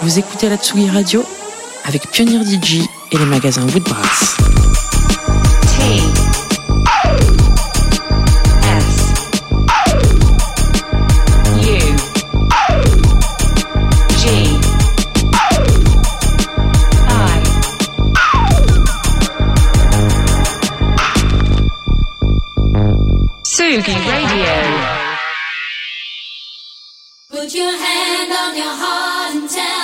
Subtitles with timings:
[0.00, 1.24] Vous écoutez la Tsugi Radio
[1.84, 4.36] avec Pionnier DJ et les magasins Woodbrass.
[5.76, 6.02] T
[8.62, 9.12] S
[11.56, 11.96] U
[14.18, 14.28] G
[17.08, 17.42] I
[23.42, 24.54] Sugi Radio.
[27.30, 29.77] Put your hand on your heart and tell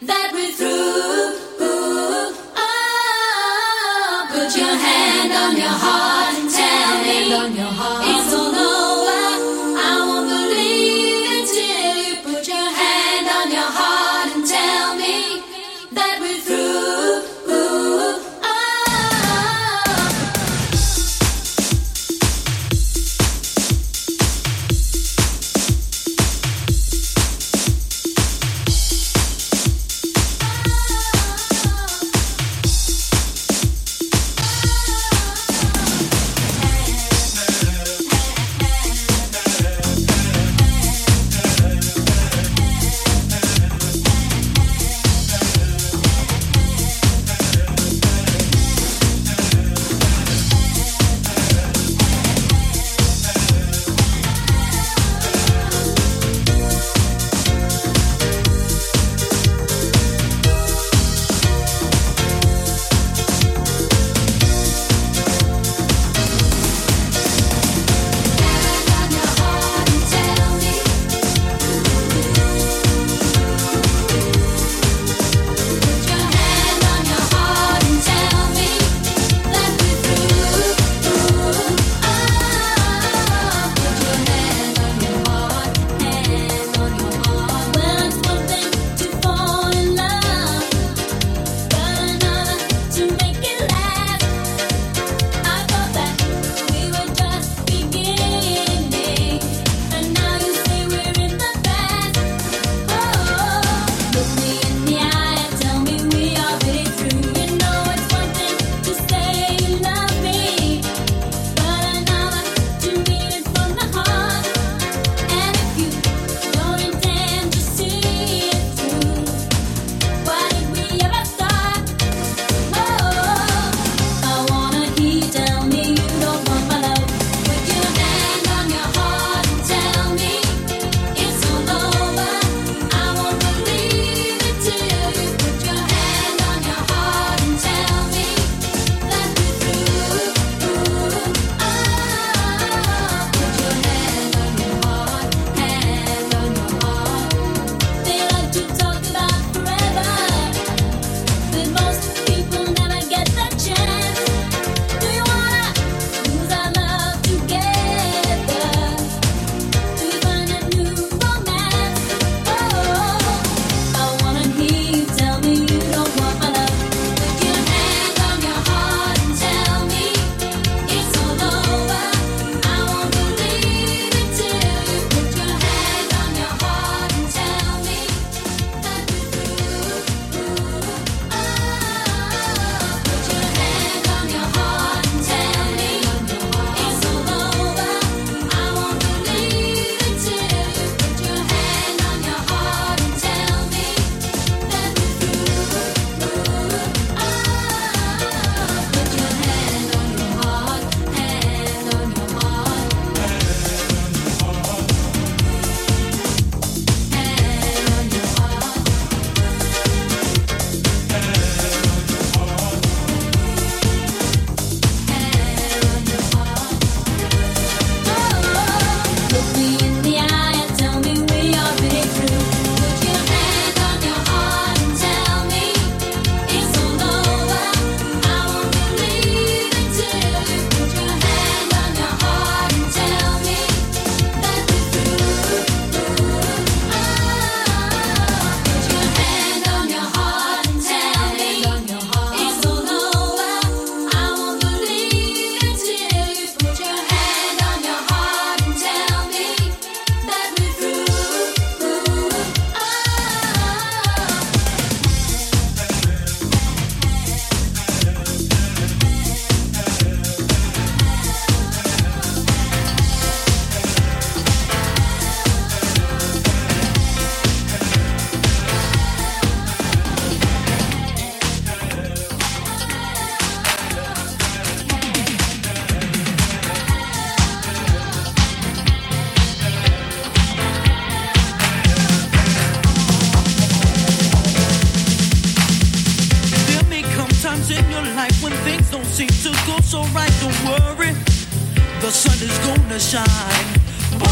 [0.00, 1.27] that we're through.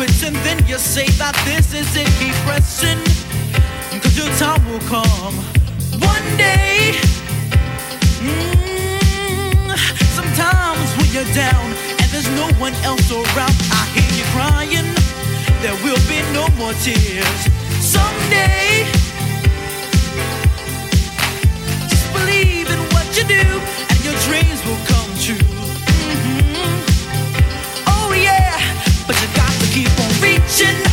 [0.00, 3.00] quits and then you say that this isn't depressing.
[4.00, 5.36] Cause your time will come
[6.00, 6.96] one day.
[8.24, 9.76] Mm,
[10.16, 11.68] sometimes when you're down
[12.00, 14.88] and there's no one else around, I hear you crying.
[15.60, 17.40] There will be no more tears
[17.84, 18.88] someday.
[21.92, 23.44] Just believe in what you do,
[23.90, 24.89] and your dreams will come.
[30.60, 30.89] Imagine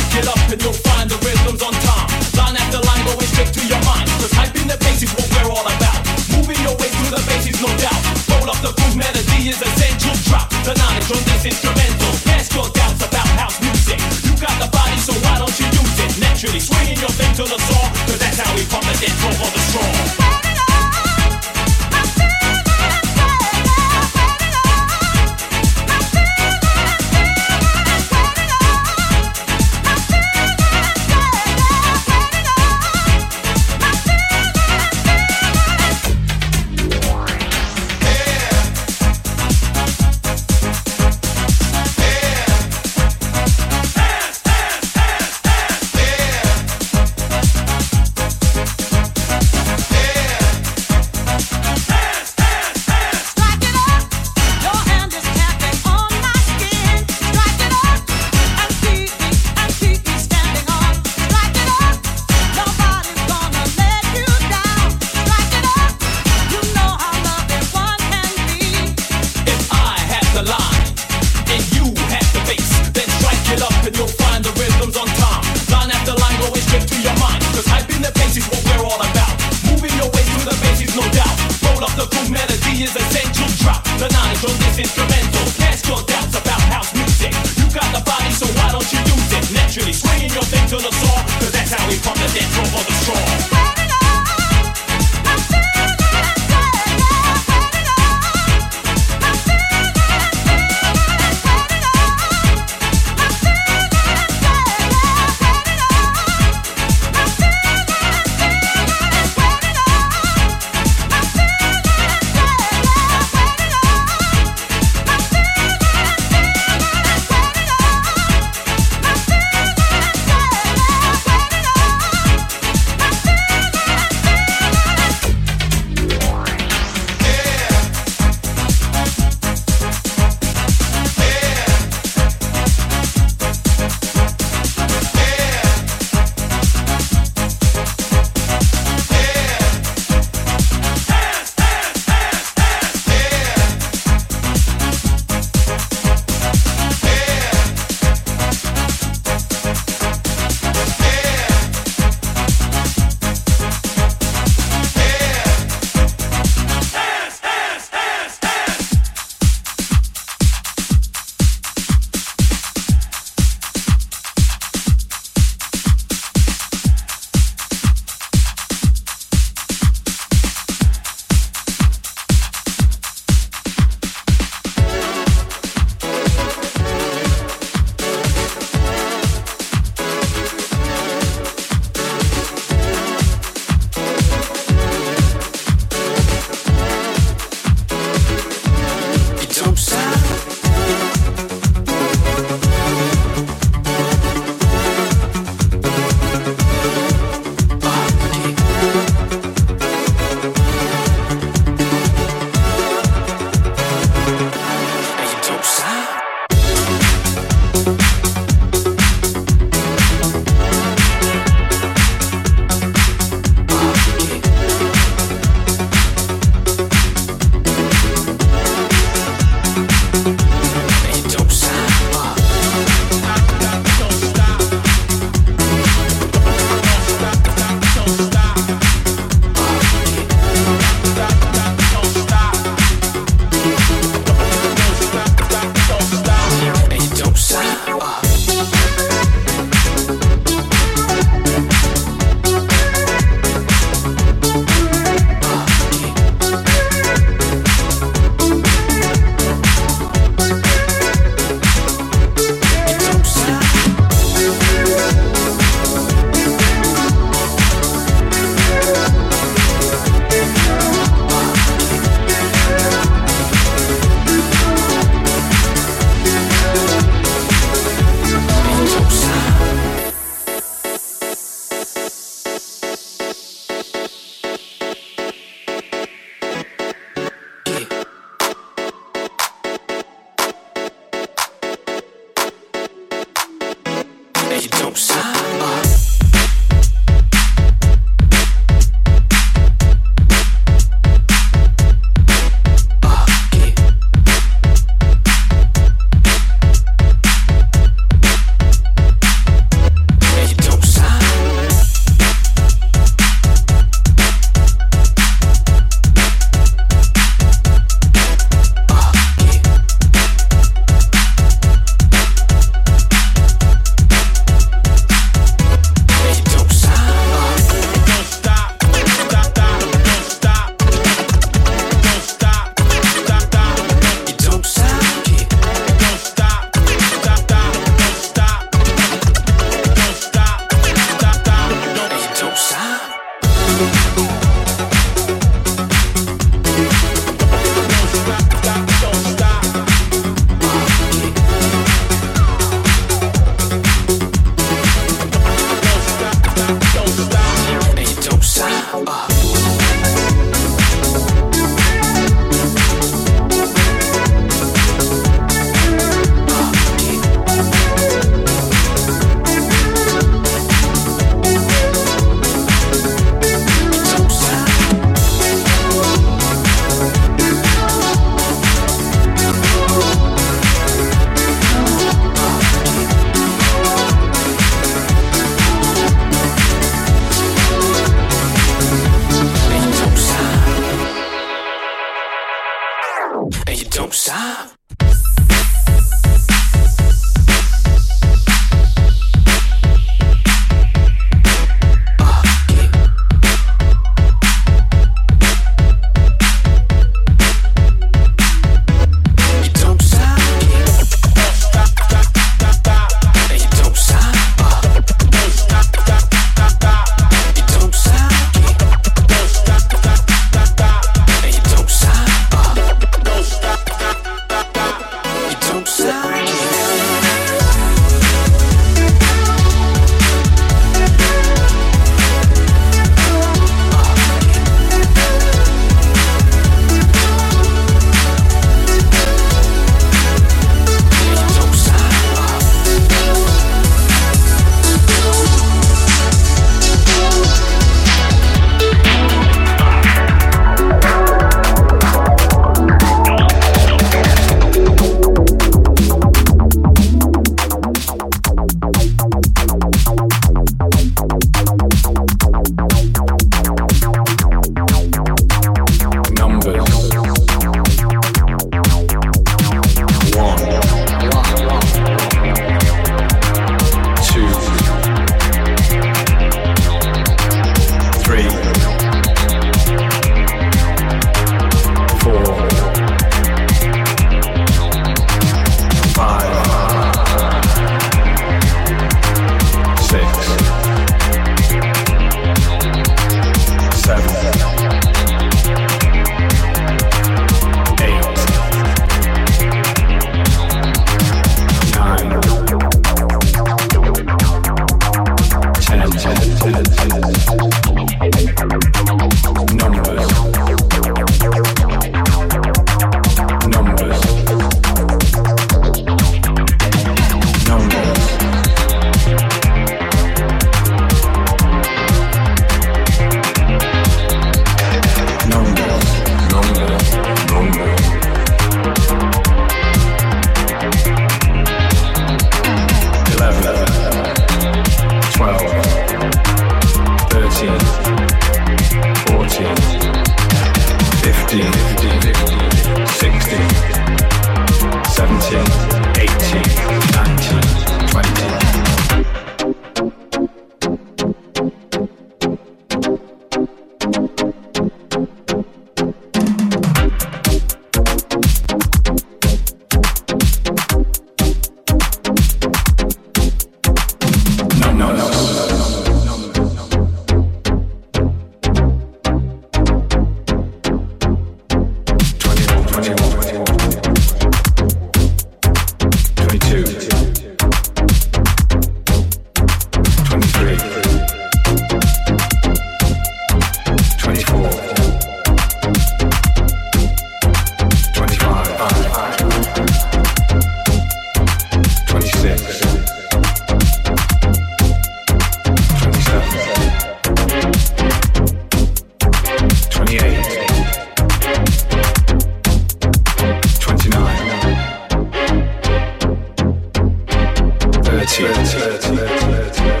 [598.51, 600.00] let, let, let, let, let.